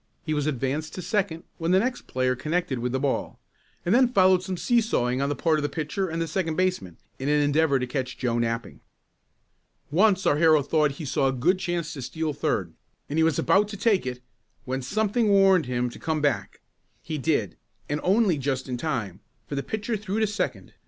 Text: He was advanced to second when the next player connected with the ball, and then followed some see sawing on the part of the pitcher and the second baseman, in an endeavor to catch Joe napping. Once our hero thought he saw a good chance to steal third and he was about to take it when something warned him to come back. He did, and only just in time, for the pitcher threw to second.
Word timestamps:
He 0.23 0.33
was 0.33 0.47
advanced 0.47 0.95
to 0.95 1.01
second 1.03 1.43
when 1.59 1.69
the 1.69 1.77
next 1.79 2.07
player 2.07 2.35
connected 2.35 2.79
with 2.79 2.91
the 2.91 2.99
ball, 2.99 3.39
and 3.85 3.93
then 3.93 4.07
followed 4.11 4.41
some 4.41 4.57
see 4.57 4.81
sawing 4.81 5.21
on 5.21 5.29
the 5.29 5.35
part 5.35 5.59
of 5.59 5.61
the 5.61 5.69
pitcher 5.69 6.09
and 6.09 6.19
the 6.19 6.27
second 6.27 6.55
baseman, 6.55 6.97
in 7.19 7.29
an 7.29 7.39
endeavor 7.39 7.77
to 7.77 7.85
catch 7.85 8.17
Joe 8.17 8.39
napping. 8.39 8.79
Once 9.91 10.25
our 10.25 10.37
hero 10.37 10.63
thought 10.63 10.93
he 10.93 11.05
saw 11.05 11.27
a 11.27 11.31
good 11.31 11.59
chance 11.59 11.93
to 11.93 12.01
steal 12.01 12.33
third 12.33 12.73
and 13.11 13.19
he 13.19 13.23
was 13.23 13.37
about 13.37 13.67
to 13.67 13.77
take 13.77 14.07
it 14.07 14.21
when 14.65 14.81
something 14.81 15.29
warned 15.29 15.67
him 15.67 15.87
to 15.91 15.99
come 15.99 16.19
back. 16.19 16.61
He 17.03 17.19
did, 17.19 17.55
and 17.87 18.01
only 18.03 18.39
just 18.39 18.67
in 18.67 18.77
time, 18.77 19.19
for 19.45 19.53
the 19.53 19.61
pitcher 19.61 19.95
threw 19.97 20.19
to 20.19 20.25
second. 20.25 20.73